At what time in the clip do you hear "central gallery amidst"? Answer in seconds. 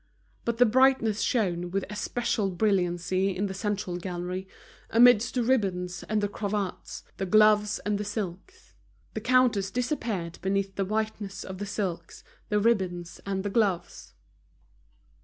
3.53-5.35